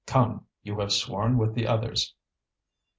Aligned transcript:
"Come! 0.07 0.47
you 0.63 0.79
have 0.79 0.91
sworn 0.91 1.37
with 1.37 1.53
the 1.53 1.67
others!" 1.67 2.15